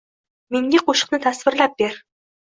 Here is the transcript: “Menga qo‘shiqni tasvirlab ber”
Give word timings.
“Menga 0.55 0.79
qo‘shiqni 0.87 1.19
tasvirlab 1.25 1.75
ber” 1.83 1.99